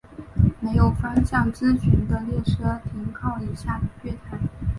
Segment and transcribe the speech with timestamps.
[0.59, 4.39] 没有方向资讯的列车停靠以下月台。